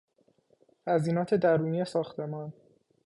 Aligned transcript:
تزیینات 0.85 1.33
درونی 1.33 1.85
ساختمان 1.85 2.53